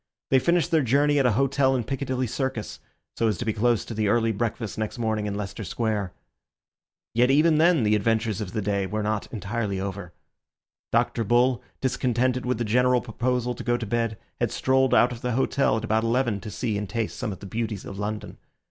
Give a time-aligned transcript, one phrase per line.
[0.31, 2.79] They finished their journey at an hotel in Piccadilly Circus,
[3.15, 6.11] so as to be close to the early breakfast next morning in Leicester Square.
[7.13, 10.11] Yet even then the adventures of the day were not entirely over.
[10.91, 11.23] Dr.
[11.23, 15.33] Bull, discontented with the general proposal to go to bed, had strolled out of the
[15.33, 18.37] hotel at about eleven to see and taste some of the beauties of London.